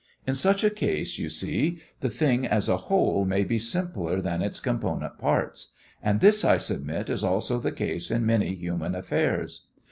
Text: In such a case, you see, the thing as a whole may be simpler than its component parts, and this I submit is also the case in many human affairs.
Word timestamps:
In 0.25 0.33
such 0.33 0.63
a 0.63 0.71
case, 0.71 1.19
you 1.19 1.29
see, 1.29 1.77
the 1.99 2.09
thing 2.09 2.43
as 2.47 2.67
a 2.67 2.75
whole 2.89 3.23
may 3.23 3.43
be 3.43 3.59
simpler 3.59 4.19
than 4.19 4.41
its 4.41 4.59
component 4.59 5.19
parts, 5.19 5.73
and 6.01 6.21
this 6.21 6.43
I 6.43 6.57
submit 6.57 7.07
is 7.07 7.23
also 7.23 7.59
the 7.59 7.71
case 7.71 8.09
in 8.09 8.25
many 8.25 8.55
human 8.55 8.95
affairs. 8.95 9.67